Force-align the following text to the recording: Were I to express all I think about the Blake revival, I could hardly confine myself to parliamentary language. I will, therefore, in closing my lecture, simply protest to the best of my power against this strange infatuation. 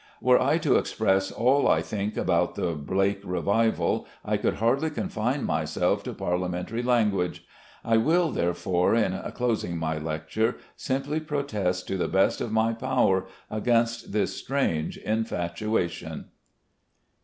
Were 0.19 0.41
I 0.41 0.57
to 0.57 0.77
express 0.77 1.31
all 1.31 1.67
I 1.67 1.83
think 1.83 2.17
about 2.17 2.55
the 2.55 2.73
Blake 2.73 3.21
revival, 3.23 4.07
I 4.25 4.37
could 4.37 4.55
hardly 4.55 4.89
confine 4.89 5.43
myself 5.43 6.01
to 6.05 6.13
parliamentary 6.15 6.81
language. 6.81 7.45
I 7.85 7.97
will, 7.97 8.31
therefore, 8.31 8.95
in 8.95 9.15
closing 9.35 9.77
my 9.77 9.99
lecture, 9.99 10.55
simply 10.75 11.19
protest 11.19 11.87
to 11.89 11.97
the 11.97 12.07
best 12.07 12.41
of 12.41 12.51
my 12.51 12.73
power 12.73 13.27
against 13.51 14.11
this 14.11 14.35
strange 14.35 14.97
infatuation. 14.97 16.29